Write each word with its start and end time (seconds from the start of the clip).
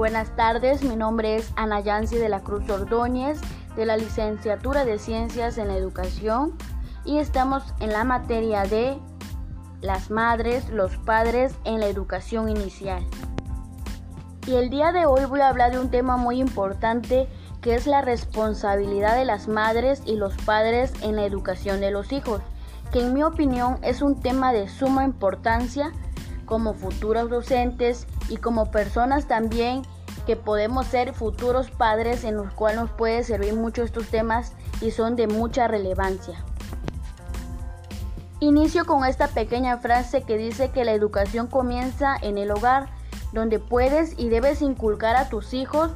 Buenas 0.00 0.34
tardes, 0.34 0.82
mi 0.82 0.96
nombre 0.96 1.36
es 1.36 1.52
Ana 1.56 1.80
Yancy 1.80 2.16
de 2.16 2.30
la 2.30 2.40
Cruz 2.40 2.66
Ordóñez 2.70 3.38
de 3.76 3.84
la 3.84 3.98
Licenciatura 3.98 4.86
de 4.86 4.98
Ciencias 4.98 5.58
en 5.58 5.68
la 5.68 5.76
Educación 5.76 6.56
y 7.04 7.18
estamos 7.18 7.62
en 7.80 7.92
la 7.92 8.02
materia 8.04 8.62
de 8.62 8.96
las 9.82 10.10
madres, 10.10 10.70
los 10.70 10.96
padres 10.96 11.54
en 11.64 11.80
la 11.80 11.86
educación 11.88 12.48
inicial. 12.48 13.04
Y 14.46 14.54
el 14.54 14.70
día 14.70 14.90
de 14.92 15.04
hoy 15.04 15.26
voy 15.26 15.40
a 15.40 15.50
hablar 15.50 15.70
de 15.70 15.80
un 15.80 15.90
tema 15.90 16.16
muy 16.16 16.40
importante 16.40 17.28
que 17.60 17.74
es 17.74 17.86
la 17.86 18.00
responsabilidad 18.00 19.16
de 19.16 19.26
las 19.26 19.48
madres 19.48 20.00
y 20.06 20.16
los 20.16 20.34
padres 20.44 20.94
en 21.02 21.16
la 21.16 21.26
educación 21.26 21.78
de 21.80 21.90
los 21.90 22.10
hijos, 22.10 22.40
que 22.90 23.00
en 23.00 23.12
mi 23.12 23.22
opinión 23.22 23.78
es 23.82 24.00
un 24.00 24.18
tema 24.18 24.54
de 24.54 24.66
suma 24.66 25.04
importancia 25.04 25.92
como 26.50 26.74
futuros 26.74 27.30
docentes 27.30 28.06
y 28.28 28.36
como 28.36 28.72
personas 28.72 29.26
también 29.26 29.82
que 30.26 30.34
podemos 30.34 30.86
ser 30.86 31.14
futuros 31.14 31.70
padres 31.70 32.24
en 32.24 32.36
los 32.36 32.52
cuales 32.52 32.80
nos 32.80 32.90
puede 32.90 33.22
servir 33.22 33.54
mucho 33.54 33.84
estos 33.84 34.08
temas 34.08 34.52
y 34.80 34.90
son 34.90 35.14
de 35.14 35.28
mucha 35.28 35.68
relevancia. 35.68 36.44
Inicio 38.40 38.84
con 38.84 39.04
esta 39.04 39.28
pequeña 39.28 39.78
frase 39.78 40.22
que 40.22 40.36
dice 40.36 40.70
que 40.70 40.84
la 40.84 40.92
educación 40.92 41.46
comienza 41.46 42.16
en 42.20 42.36
el 42.36 42.50
hogar, 42.50 42.88
donde 43.32 43.60
puedes 43.60 44.18
y 44.18 44.28
debes 44.28 44.60
inculcar 44.60 45.14
a 45.14 45.28
tus 45.28 45.54
hijos 45.54 45.92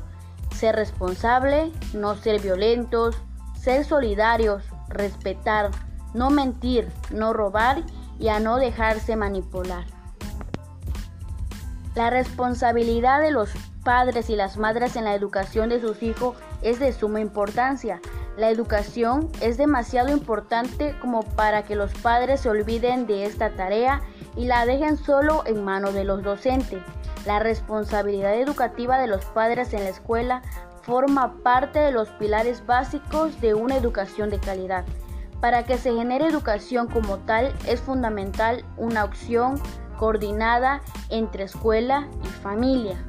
ser 0.55 0.77
responsable, 0.77 1.73
no 1.95 2.15
ser 2.15 2.41
violentos, 2.41 3.17
ser 3.61 3.85
solidarios, 3.85 4.63
respetar, 4.89 5.73
no 6.15 6.31
mentir, 6.31 6.89
no 7.11 7.33
robar 7.33 7.83
y 8.21 8.29
a 8.29 8.39
no 8.39 8.59
dejarse 8.59 9.17
manipular. 9.17 9.94
La 11.95 12.11
responsabilidad 12.11 13.21
de 13.21 13.31
los 13.31 13.51
padres 13.85 14.29
y 14.29 14.35
las 14.35 14.57
madres 14.57 14.97
en 14.97 15.05
la 15.05 15.15
educación 15.15 15.69
de 15.69 15.81
sus 15.81 16.03
hijos 16.03 16.37
es 16.61 16.81
de 16.81 16.93
suma 16.93 17.21
importancia. 17.21 18.01
La 18.37 18.51
educación 18.51 19.31
es 19.41 19.59
demasiado 19.59 20.11
importante 20.11 20.97
como 21.01 21.23
para 21.23 21.63
que 21.63 21.77
los 21.77 21.95
padres 21.95 22.41
se 22.41 22.51
olviden 22.51 23.07
de 23.07 23.27
esta 23.27 23.51
tarea 23.51 24.01
y 24.37 24.47
la 24.47 24.67
dejen 24.67 24.97
solo 24.97 25.45
en 25.47 25.65
manos 25.65 25.95
de 25.95 26.03
los 26.03 26.25
docentes. 26.25 26.83
La 27.27 27.39
responsabilidad 27.39 28.35
educativa 28.41 28.99
de 28.99 29.07
los 29.07 29.25
padres 29.27 29.73
en 29.73 29.85
la 29.85 29.91
escuela 29.91 30.43
forma 30.83 31.37
parte 31.45 31.79
de 31.79 31.93
los 31.93 32.09
pilares 32.11 32.67
básicos 32.67 33.41
de 33.41 33.55
una 33.55 33.77
educación 33.77 34.31
de 34.31 34.41
calidad. 34.41 34.85
Para 35.41 35.65
que 35.65 35.79
se 35.79 35.93
genere 35.95 36.27
educación 36.27 36.89
como 36.89 37.19
tal 37.19 37.55
es 37.69 37.81
fundamental 37.81 38.65
una 38.77 39.05
opción 39.05 39.61
coordinada 39.97 40.81
entre 41.09 41.45
escuela 41.45 42.09
y 42.23 42.29
familia. 42.29 43.05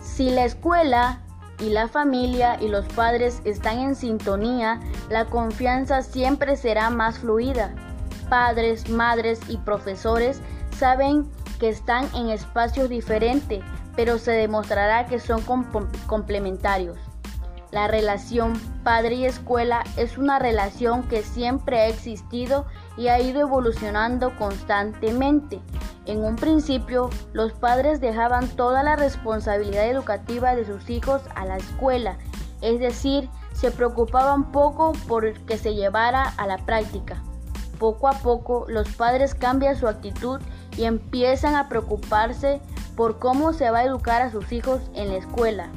Si 0.00 0.30
la 0.30 0.44
escuela 0.44 1.20
y 1.60 1.70
la 1.70 1.88
familia 1.88 2.60
y 2.60 2.68
los 2.68 2.86
padres 2.86 3.40
están 3.44 3.78
en 3.78 3.94
sintonía, 3.94 4.80
la 5.08 5.26
confianza 5.26 6.02
siempre 6.02 6.56
será 6.56 6.90
más 6.90 7.18
fluida. 7.18 7.74
Padres, 8.28 8.88
madres 8.88 9.40
y 9.48 9.56
profesores 9.58 10.40
saben 10.78 11.30
que 11.58 11.68
están 11.68 12.08
en 12.14 12.30
espacios 12.30 12.88
diferentes, 12.88 13.62
pero 13.96 14.18
se 14.18 14.32
demostrará 14.32 15.06
que 15.06 15.18
son 15.18 15.42
complementarios. 16.06 16.98
La 17.70 17.86
relación 17.86 18.58
padre 18.82 19.14
y 19.14 19.26
escuela 19.26 19.84
es 19.96 20.18
una 20.18 20.38
relación 20.38 21.04
que 21.04 21.22
siempre 21.22 21.80
ha 21.80 21.86
existido 21.86 22.66
y 22.96 23.08
ha 23.08 23.20
ido 23.20 23.40
evolucionando 23.40 24.36
constantemente. 24.36 25.60
En 26.06 26.24
un 26.24 26.36
principio, 26.36 27.10
los 27.32 27.52
padres 27.52 28.00
dejaban 28.00 28.48
toda 28.48 28.82
la 28.82 28.96
responsabilidad 28.96 29.88
educativa 29.88 30.54
de 30.54 30.64
sus 30.64 30.88
hijos 30.90 31.22
a 31.34 31.44
la 31.44 31.56
escuela, 31.56 32.16
es 32.60 32.80
decir, 32.80 33.28
se 33.52 33.70
preocupaban 33.70 34.52
poco 34.52 34.92
por 35.06 35.32
que 35.40 35.58
se 35.58 35.74
llevara 35.74 36.22
a 36.36 36.46
la 36.46 36.58
práctica. 36.58 37.22
Poco 37.78 38.08
a 38.08 38.12
poco, 38.12 38.66
los 38.68 38.88
padres 38.90 39.34
cambian 39.34 39.76
su 39.76 39.88
actitud 39.88 40.40
y 40.76 40.84
empiezan 40.84 41.56
a 41.56 41.68
preocuparse 41.68 42.60
por 42.96 43.18
cómo 43.18 43.52
se 43.52 43.70
va 43.70 43.78
a 43.78 43.84
educar 43.84 44.22
a 44.22 44.30
sus 44.30 44.52
hijos 44.52 44.82
en 44.94 45.08
la 45.08 45.16
escuela. 45.16 45.68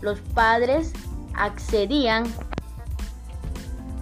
Los 0.00 0.20
padres 0.20 0.92
accedían 1.34 2.24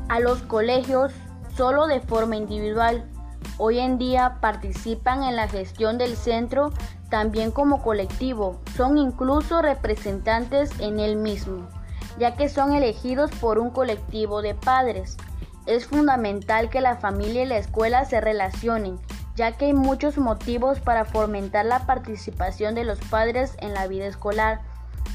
a 0.08 0.20
los 0.20 0.40
colegios 0.42 1.12
solo 1.58 1.88
de 1.88 1.98
forma 1.98 2.36
individual. 2.36 3.04
Hoy 3.58 3.80
en 3.80 3.98
día 3.98 4.38
participan 4.40 5.24
en 5.24 5.34
la 5.34 5.48
gestión 5.48 5.98
del 5.98 6.16
centro 6.16 6.72
también 7.10 7.50
como 7.50 7.82
colectivo. 7.82 8.60
Son 8.76 8.96
incluso 8.96 9.60
representantes 9.60 10.70
en 10.78 11.00
el 11.00 11.16
mismo, 11.16 11.68
ya 12.16 12.36
que 12.36 12.48
son 12.48 12.74
elegidos 12.74 13.32
por 13.32 13.58
un 13.58 13.70
colectivo 13.70 14.40
de 14.40 14.54
padres. 14.54 15.16
Es 15.66 15.86
fundamental 15.86 16.70
que 16.70 16.80
la 16.80 16.96
familia 16.96 17.42
y 17.42 17.46
la 17.46 17.58
escuela 17.58 18.04
se 18.04 18.20
relacionen, 18.20 19.00
ya 19.34 19.50
que 19.56 19.64
hay 19.64 19.74
muchos 19.74 20.16
motivos 20.16 20.78
para 20.78 21.04
fomentar 21.04 21.66
la 21.66 21.86
participación 21.86 22.76
de 22.76 22.84
los 22.84 23.00
padres 23.00 23.56
en 23.58 23.74
la 23.74 23.88
vida 23.88 24.06
escolar 24.06 24.60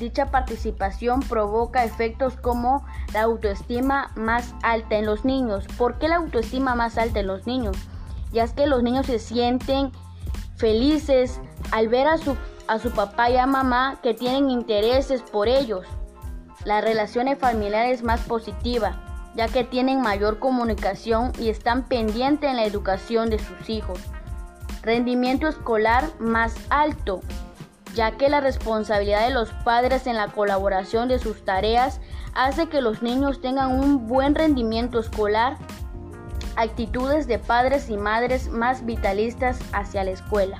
Dicha 0.03 0.31
participación 0.31 1.21
provoca 1.21 1.85
efectos 1.85 2.35
como 2.35 2.85
la 3.13 3.21
autoestima 3.21 4.11
más 4.15 4.53
alta 4.61 4.97
en 4.97 5.05
los 5.05 5.23
niños. 5.23 5.65
¿Por 5.77 5.97
qué 5.97 6.09
la 6.09 6.17
autoestima 6.17 6.75
más 6.75 6.97
alta 6.97 7.21
en 7.21 7.27
los 7.27 7.47
niños? 7.47 7.77
Ya 8.33 8.43
es 8.43 8.51
que 8.51 8.67
los 8.67 8.83
niños 8.83 9.05
se 9.05 9.17
sienten 9.17 9.93
felices 10.57 11.39
al 11.71 11.87
ver 11.87 12.07
a 12.07 12.17
su, 12.17 12.35
a 12.67 12.79
su 12.79 12.91
papá 12.91 13.29
y 13.29 13.37
a 13.37 13.45
mamá 13.45 14.01
que 14.03 14.13
tienen 14.13 14.49
intereses 14.49 15.21
por 15.21 15.47
ellos. 15.47 15.87
La 16.65 16.81
relación 16.81 17.33
familiar 17.37 17.85
es 17.85 18.03
más 18.03 18.19
positiva, 18.23 19.31
ya 19.37 19.47
que 19.47 19.63
tienen 19.63 20.01
mayor 20.01 20.37
comunicación 20.37 21.31
y 21.39 21.47
están 21.47 21.87
pendientes 21.87 22.49
en 22.49 22.57
la 22.57 22.65
educación 22.65 23.29
de 23.29 23.39
sus 23.39 23.69
hijos. 23.69 24.01
Rendimiento 24.81 25.47
escolar 25.47 26.03
más 26.19 26.55
alto, 26.69 27.21
ya 27.93 28.11
que 28.11 28.29
la 28.29 28.41
responsabilidad 28.41 29.27
de 29.27 29.33
los 29.33 29.51
padres 29.63 30.07
en 30.07 30.15
la 30.15 30.27
colaboración 30.27 31.07
de 31.07 31.19
sus 31.19 31.45
tareas 31.45 32.01
hace 32.33 32.67
que 32.67 32.81
los 32.81 33.01
niños 33.01 33.41
tengan 33.41 33.71
un 33.71 34.07
buen 34.07 34.35
rendimiento 34.35 34.99
escolar, 34.99 35.57
actitudes 36.55 37.27
de 37.27 37.39
padres 37.39 37.89
y 37.89 37.97
madres 37.97 38.49
más 38.49 38.85
vitalistas 38.85 39.59
hacia 39.73 40.03
la 40.03 40.11
escuela. 40.11 40.59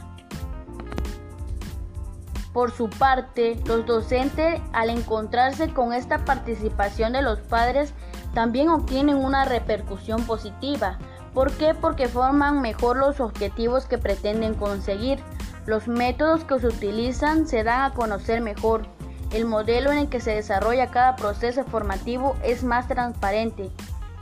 Por 2.54 2.72
su 2.72 2.88
parte, 2.88 3.60
los 3.66 3.86
docentes 3.88 4.62
al 4.74 4.92
encontrarse 4.92 5.74
con 5.74 5.92
esta 5.92 6.24
participación 6.24 7.14
de 7.14 7.24
los 7.24 7.40
padres 7.40 7.94
también 8.36 8.70
obtienen 8.70 9.16
una 9.16 9.44
repercusión 9.46 10.24
positiva. 10.26 11.00
¿Por 11.34 11.52
qué? 11.54 11.74
Porque 11.74 12.08
forman 12.08 12.62
mejor 12.62 12.98
los 12.98 13.20
objetivos 13.20 13.88
que 13.88 13.98
pretenden 13.98 14.54
conseguir 14.54 15.20
los 15.66 15.88
métodos 15.88 16.44
que 16.44 16.60
se 16.60 16.68
utilizan 16.68 17.48
se 17.48 17.64
dan 17.64 17.82
a 17.82 17.94
conocer 17.94 18.42
mejor. 18.42 18.86
El 19.32 19.46
modelo 19.46 19.92
en 19.92 19.98
el 19.98 20.10
que 20.10 20.20
se 20.20 20.32
desarrolla 20.32 20.92
cada 20.92 21.16
proceso 21.16 21.64
formativo 21.64 22.36
es 22.44 22.64
más 22.64 22.88
transparente. 22.88 23.72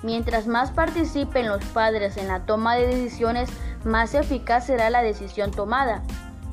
Mientras 0.03 0.47
más 0.47 0.72
participen 0.72 1.47
los 1.47 1.63
padres 1.66 2.18
en 2.18 2.28
la 2.28 2.46
toma 2.46 2.75
de 2.75 2.88
decisiones, 2.88 3.50
más 3.84 4.13
eficaz 4.13 4.68
será 4.68 4.90
la 4.90 5.03
decisión 5.03 5.52
tomada. 5.52 6.03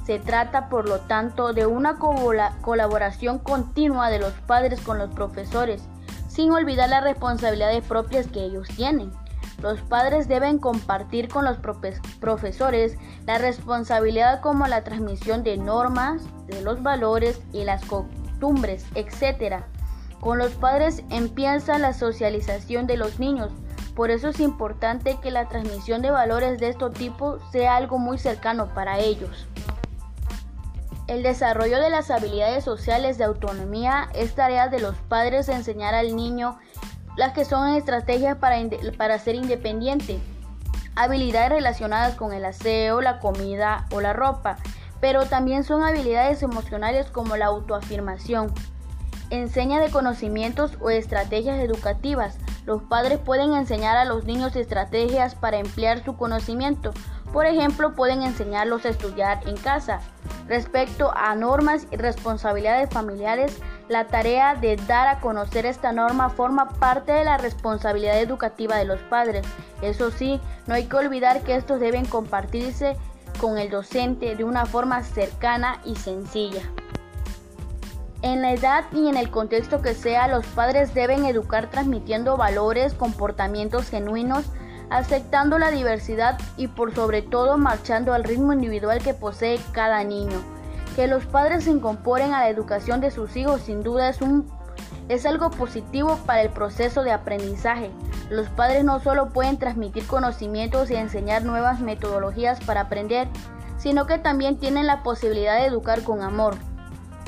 Se 0.05 0.19
trata, 0.19 0.69
por 0.69 0.89
lo 0.89 1.01
tanto, 1.01 1.53
de 1.53 1.67
una 1.67 1.99
colaboración 2.63 3.39
continua 3.39 4.11
de 4.11 4.19
los 4.19 4.33
padres 4.33 4.81
con 4.81 4.99
los 4.99 5.11
profesores, 5.11 5.83
sin 6.29 6.51
olvidar 6.51 6.89
las 6.89 7.05
responsabilidades 7.05 7.85
propias 7.85 8.27
que 8.27 8.41
ellos 8.41 8.69
tienen. 8.69 9.13
Los 9.63 9.81
padres 9.81 10.29
deben 10.29 10.59
compartir 10.59 11.29
con 11.29 11.45
los 11.45 11.59
profesores 12.21 12.97
la 13.27 13.39
responsabilidad 13.39 14.41
como 14.41 14.69
la 14.69 14.85
transmisión 14.85 15.43
de 15.43 15.57
normas, 15.57 16.23
de 16.47 16.63
los 16.63 16.83
valores 16.83 17.41
y 17.53 17.65
las 17.65 17.85
costumbres, 17.85 18.87
etc. 18.95 19.65
Con 20.21 20.39
los 20.39 20.53
padres 20.53 21.03
empieza 21.11 21.79
la 21.79 21.93
socialización 21.93 22.87
de 22.87 22.97
los 22.97 23.19
niños. 23.19 23.51
Por 23.97 24.13
eso 24.13 24.29
es 24.29 24.39
importante 24.39 25.19
que 25.21 25.33
la 25.33 25.49
transmisión 25.49 26.03
de 26.03 26.13
valores 26.13 26.61
de 26.61 26.69
este 26.69 26.89
tipo 26.91 27.41
sea 27.51 27.75
algo 27.75 27.99
muy 27.99 28.17
cercano 28.17 28.73
para 28.75 29.01
ellos. 29.01 29.49
El 31.09 31.23
desarrollo 31.23 31.81
de 31.81 31.91
las 31.91 32.11
habilidades 32.11 32.63
sociales 32.65 33.19
de 33.19 33.25
autonomía 33.25 34.09
es 34.15 34.35
tarea 34.35 34.69
de 34.69 34.79
los 34.79 34.95
padres 34.95 35.49
enseñar 35.49 35.95
al 35.95 36.15
niño 36.15 36.59
las 37.19 37.33
que 37.33 37.45
son 37.45 37.75
estrategias 37.75 38.39
para, 38.39 38.57
para 38.97 39.19
ser 39.19 39.35
independiente, 39.35 40.21
habilidades 40.95 41.51
relacionadas 41.51 42.15
con 42.15 42.33
el 42.33 42.45
aseo, 42.45 43.01
la 43.01 43.19
comida 43.19 43.87
o 43.91 44.01
la 44.01 44.13
ropa, 44.13 44.57
pero 45.01 45.27
también 45.27 45.65
son 45.65 45.83
habilidades 45.83 46.45
emocionales 46.45 47.11
como 47.11 47.37
la 47.37 47.47
autoafirmación. 47.47 48.55
Enseña 49.31 49.81
de 49.81 49.91
conocimientos 49.91 50.79
o 50.81 50.91
estrategias 50.91 51.59
educativas. 51.59 52.39
Los 52.67 52.83
padres 52.85 53.19
pueden 53.19 53.53
enseñar 53.53 53.97
a 53.97 54.05
los 54.05 54.25
niños 54.25 54.55
estrategias 54.55 55.35
para 55.35 55.59
emplear 55.59 56.05
su 56.05 56.17
conocimiento. 56.17 56.93
Por 57.33 57.47
ejemplo, 57.47 57.95
pueden 57.95 58.23
enseñarlos 58.23 58.85
a 58.85 58.91
estudiar 58.91 59.41
en 59.49 59.57
casa. 59.57 59.99
Respecto 60.47 61.13
a 61.17 61.35
normas 61.35 61.89
y 61.91 61.97
responsabilidades 61.97 62.91
familiares, 62.91 63.59
la 63.89 64.07
tarea 64.07 64.55
de 64.55 64.77
dar 64.77 65.09
a 65.09 65.21
conocer 65.21 65.67
esta 65.67 65.93
norma 65.93 66.29
forma 66.29 66.69
parte 66.69 67.13
de 67.13 67.25
la 67.25 67.39
responsabilidad 67.39 68.21
educativa 68.21 68.77
de 68.77 68.85
los 68.85 69.01
padres. 69.01 69.47
Eso 69.83 70.11
sí, 70.11 70.41
no 70.67 70.75
hay 70.75 70.85
que 70.85 70.97
olvidar 70.97 71.43
que 71.43 71.57
estos 71.57 71.81
deben 71.81 72.05
compartirse 72.05 72.97
con 73.41 73.59
el 73.59 73.71
docente 73.71 74.37
de 74.37 74.45
una 74.45 74.67
forma 74.67 75.03
cercana 75.03 75.81
y 75.85 75.97
sencilla. 75.97 76.63
En 78.21 78.43
la 78.43 78.53
edad 78.53 78.85
y 78.93 79.09
en 79.09 79.17
el 79.17 79.31
contexto 79.31 79.81
que 79.81 79.95
sea, 79.95 80.27
los 80.27 80.45
padres 80.47 80.93
deben 80.93 81.25
educar 81.25 81.71
transmitiendo 81.71 82.37
valores, 82.37 82.93
comportamientos 82.95 83.89
genuinos, 83.89 84.45
aceptando 84.91 85.59
la 85.59 85.71
diversidad 85.71 86.39
y 86.57 86.67
por 86.67 86.95
sobre 86.95 87.23
todo 87.23 87.59
marchando 87.59 88.15
al 88.15 88.25
ritmo 88.25 88.53
individual 88.53 89.01
que 89.03 89.15
posee 89.15 89.61
cada 89.73 90.03
niño. 90.03 90.58
Que 90.99 91.07
los 91.07 91.27
padres 91.27 91.63
se 91.63 91.71
incorporen 91.71 92.35
a 92.35 92.41
la 92.41 92.49
educación 92.49 93.01
de 93.01 93.13
sus 93.13 93.37
hijos 93.37 93.61
sin 93.61 93.85
duda 93.85 94.09
es, 94.09 94.21
un, 94.21 94.51
es 95.09 95.27
algo 95.27 95.49
positivo 95.49 96.19
para 96.27 96.43
el 96.43 96.51
proceso 96.51 97.05
de 97.05 97.13
aprendizaje. 97.13 97.93
Los 98.31 98.49
padres 98.49 98.83
no 98.83 98.99
solo 98.99 99.29
pueden 99.29 99.59
transmitir 99.59 100.09
conocimientos 100.09 100.91
y 100.91 100.97
enseñar 100.97 101.45
nuevas 101.45 101.79
metodologías 101.79 102.59
para 102.65 102.81
aprender, 102.81 103.29
sino 103.77 104.09
que 104.09 104.19
también 104.19 104.59
tienen 104.59 104.89
la 104.89 105.05
posibilidad 105.05 105.61
de 105.61 105.67
educar 105.67 106.03
con 106.03 106.21
amor. 106.21 106.57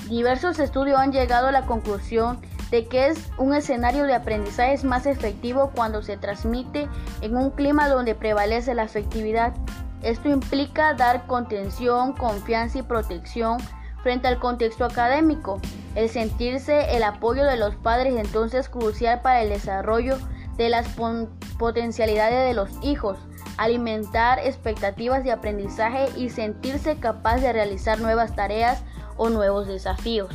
Diversos 0.08 0.58
estudios 0.58 0.98
han 0.98 1.12
llegado 1.12 1.46
a 1.46 1.52
la 1.52 1.66
conclusión 1.66 2.40
de 2.72 2.88
que 2.88 3.06
es 3.06 3.30
un 3.38 3.54
escenario 3.54 4.02
de 4.02 4.14
aprendizaje 4.14 4.84
más 4.84 5.06
efectivo 5.06 5.70
cuando 5.76 6.02
se 6.02 6.16
transmite 6.16 6.88
en 7.20 7.36
un 7.36 7.50
clima 7.50 7.88
donde 7.88 8.16
prevalece 8.16 8.74
la 8.74 8.82
afectividad 8.82 9.52
esto 10.02 10.28
implica 10.28 10.94
dar 10.94 11.26
contención, 11.26 12.12
confianza 12.14 12.78
y 12.78 12.82
protección 12.82 13.58
frente 14.02 14.28
al 14.28 14.38
contexto 14.38 14.84
académico. 14.84 15.60
El 15.94 16.08
sentirse 16.08 16.96
el 16.96 17.02
apoyo 17.02 17.44
de 17.44 17.56
los 17.56 17.74
padres 17.76 18.14
entonces 18.16 18.60
es 18.60 18.68
crucial 18.68 19.20
para 19.20 19.42
el 19.42 19.50
desarrollo 19.50 20.16
de 20.56 20.68
las 20.68 20.86
potencialidades 21.58 22.48
de 22.48 22.54
los 22.54 22.70
hijos, 22.82 23.18
alimentar 23.56 24.38
expectativas 24.38 25.24
de 25.24 25.32
aprendizaje 25.32 26.08
y 26.16 26.30
sentirse 26.30 26.96
capaz 26.96 27.40
de 27.40 27.52
realizar 27.52 28.00
nuevas 28.00 28.34
tareas 28.34 28.82
o 29.16 29.28
nuevos 29.28 29.66
desafíos. 29.66 30.34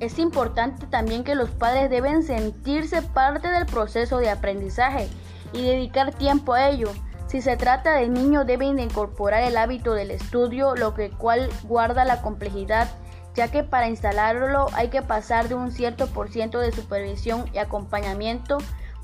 Es 0.00 0.18
importante 0.18 0.86
también 0.86 1.24
que 1.24 1.34
los 1.34 1.50
padres 1.50 1.90
deben 1.90 2.22
sentirse 2.22 3.02
parte 3.02 3.48
del 3.48 3.66
proceso 3.66 4.18
de 4.18 4.30
aprendizaje 4.30 5.08
y 5.52 5.62
dedicar 5.62 6.14
tiempo 6.14 6.54
a 6.54 6.70
ello 6.70 6.92
si 7.28 7.42
se 7.42 7.58
trata 7.58 7.94
de 7.94 8.08
niños 8.08 8.46
deben 8.46 8.78
incorporar 8.78 9.42
el 9.42 9.58
hábito 9.58 9.92
del 9.92 10.10
estudio, 10.10 10.74
lo 10.74 10.94
que 10.94 11.10
cual 11.10 11.50
guarda 11.64 12.06
la 12.06 12.22
complejidad, 12.22 12.88
ya 13.34 13.48
que 13.48 13.62
para 13.62 13.88
instalarlo 13.88 14.66
hay 14.72 14.88
que 14.88 15.02
pasar 15.02 15.48
de 15.48 15.54
un 15.54 15.70
cierto 15.70 16.06
por 16.06 16.30
ciento 16.30 16.58
de 16.58 16.72
supervisión 16.72 17.44
y 17.52 17.58
acompañamiento, 17.58 18.56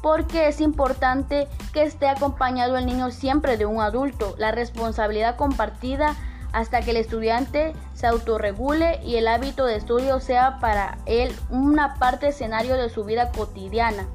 porque 0.03 0.49
es 0.49 0.63
importante 0.63 1.49
que 1.75 1.83
esté 1.83 2.09
acompañado 2.09 2.79
el 2.79 2.87
niño 2.87 3.11
siempre 3.11 3.59
de 3.59 3.67
un 3.67 3.81
adulto. 3.81 4.35
La 4.39 4.53
responsabilidad 4.53 5.37
compartida 5.37 6.17
hasta 6.53 6.81
que 6.81 6.93
el 6.93 6.97
estudiante 6.97 7.75
se 7.93 8.07
autorregule 8.07 9.01
y 9.05 9.17
el 9.17 9.29
hábito 9.29 9.67
de 9.67 9.77
estudio 9.77 10.21
sea 10.21 10.61
para 10.61 10.97
él 11.05 11.35
una 11.51 11.97
parte 11.97 12.29
escenario 12.29 12.77
de 12.77 12.89
su 12.89 13.05
vida 13.05 13.33
cotidiana. 13.33 14.07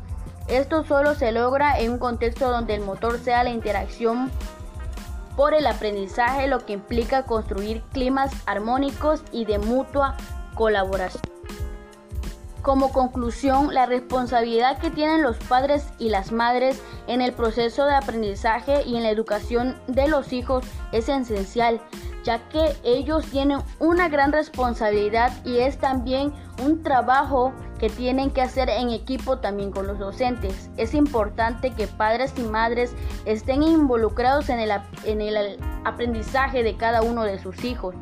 Esto 0.49 0.83
solo 0.83 1.13
se 1.13 1.31
logra 1.31 1.79
en 1.79 1.91
un 1.91 1.99
contexto 1.99 2.49
donde 2.49 2.73
el 2.73 2.81
motor 2.81 3.19
sea 3.19 3.43
la 3.43 3.51
interacción 3.51 4.31
por 5.35 5.53
el 5.53 5.67
aprendizaje, 5.67 6.47
lo 6.47 6.65
que 6.65 6.73
implica 6.73 7.23
construir 7.23 7.83
climas 7.93 8.31
armónicos 8.47 9.23
y 9.31 9.45
de 9.45 9.59
mutua 9.59 10.17
colaboración. 10.55 11.21
Como 12.63 12.91
conclusión, 12.91 13.73
la 13.73 13.85
responsabilidad 13.85 14.79
que 14.79 14.89
tienen 14.89 15.21
los 15.21 15.37
padres 15.37 15.87
y 15.97 16.09
las 16.09 16.31
madres 16.31 16.81
en 17.07 17.21
el 17.21 17.31
proceso 17.31 17.85
de 17.85 17.93
aprendizaje 17.93 18.81
y 18.83 18.97
en 18.97 19.03
la 19.03 19.11
educación 19.11 19.79
de 19.87 20.07
los 20.07 20.33
hijos 20.33 20.65
es 20.91 21.07
esencial, 21.07 21.79
ya 22.23 22.39
que 22.49 22.75
ellos 22.83 23.25
tienen 23.27 23.59
una 23.79 24.09
gran 24.09 24.33
responsabilidad 24.33 25.31
y 25.45 25.59
es 25.59 25.77
también 25.77 26.33
un 26.61 26.83
trabajo 26.83 27.53
que 27.79 27.89
tienen 27.89 28.29
que 28.29 28.41
hacer 28.41 28.69
en 28.69 28.89
equipo 28.89 29.39
también 29.39 29.71
con 29.71 29.87
los 29.87 29.97
docentes. 29.97 30.69
Es 30.77 30.93
importante 30.93 31.71
que 31.71 31.87
padres 31.87 32.33
y 32.37 32.41
madres 32.41 32.93
estén 33.25 33.63
involucrados 33.63 34.49
en 34.49 34.59
el, 34.59 34.71
en 35.05 35.21
el 35.21 35.59
aprendizaje 35.85 36.61
de 36.61 36.75
cada 36.75 37.01
uno 37.01 37.23
de 37.23 37.39
sus 37.39 37.63
hijos, 37.63 37.95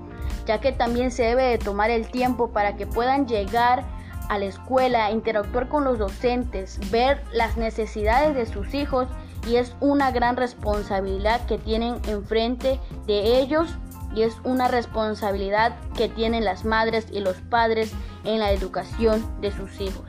ya 0.45 0.59
que 0.59 0.71
también 0.71 1.11
se 1.11 1.23
debe 1.23 1.43
de 1.43 1.57
tomar 1.57 1.89
el 1.89 2.09
tiempo 2.09 2.49
para 2.49 2.75
que 2.75 2.87
puedan 2.87 3.27
llegar 3.27 3.85
a 4.29 4.37
la 4.37 4.45
escuela, 4.45 5.11
interactuar 5.11 5.69
con 5.69 5.83
los 5.83 5.99
docentes, 5.99 6.79
ver 6.91 7.23
las 7.31 7.55
necesidades 7.55 8.35
de 8.35 8.45
sus 8.45 8.73
hijos 8.73 9.07
y 9.47 9.55
es 9.55 9.75
una 9.79 10.11
gran 10.11 10.35
responsabilidad 10.35 11.45
que 11.45 11.57
tienen 11.57 11.95
enfrente 12.07 12.79
de 13.05 13.39
ellos 13.39 13.77
y 14.15 14.23
es 14.23 14.35
una 14.43 14.67
responsabilidad 14.67 15.75
que 15.95 16.09
tienen 16.09 16.45
las 16.45 16.65
madres 16.65 17.07
y 17.11 17.19
los 17.19 17.37
padres 17.37 17.91
en 18.23 18.39
la 18.39 18.51
educación 18.51 19.25
de 19.41 19.51
sus 19.51 19.79
hijos. 19.79 20.05